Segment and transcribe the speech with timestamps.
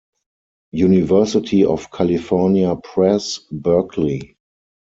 [0.73, 4.35] University of California Press, Berkeley.